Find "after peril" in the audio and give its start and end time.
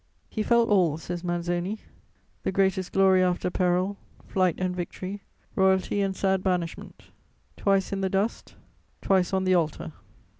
3.21-3.97